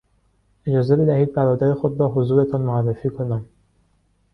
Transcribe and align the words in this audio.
اجازه 0.65 0.95
بدهید 0.95 1.33
برادر 1.33 1.73
خود 1.73 1.99
را 1.99 2.07
حضورتان 2.07 2.61
معرفی 2.61 3.09
کنم. 3.09 3.45